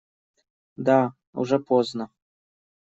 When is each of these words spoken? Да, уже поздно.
Да, 0.87 1.01
уже 1.41 1.59
поздно. 1.59 2.09